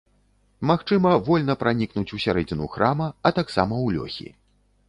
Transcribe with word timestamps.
Магчыма 0.69 1.11
вольна 1.27 1.55
пранікнуць 1.63 2.13
усярэдзіну 2.19 2.65
храма, 2.77 3.11
а 3.29 3.33
таксама 3.41 3.73
ў 3.85 4.01
лёхі. 4.01 4.29